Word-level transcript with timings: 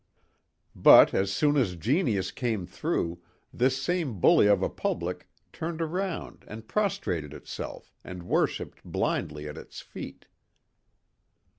But 0.75 1.13
as 1.13 1.31
soon 1.31 1.55
as 1.57 1.75
genius 1.75 2.31
came 2.31 2.65
through, 2.65 3.21
this 3.53 3.79
same 3.79 4.19
bully 4.19 4.47
of 4.47 4.63
a 4.63 4.67
public 4.67 5.27
turned 5.53 5.79
around 5.79 6.43
and 6.47 6.67
prostrated 6.67 7.35
itself 7.35 7.93
and 8.03 8.23
worshipped 8.23 8.83
blindly 8.83 9.47
at 9.47 9.59
its 9.59 9.79
feet. 9.79 10.25